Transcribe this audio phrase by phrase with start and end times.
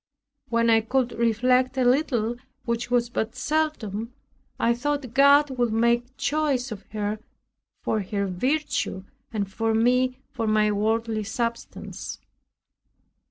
[0.49, 4.15] When I could reflect a little, which was but seldom,
[4.59, 7.19] I thought God would make choice of her
[7.83, 12.17] for her virtue, and me for my worldly substance.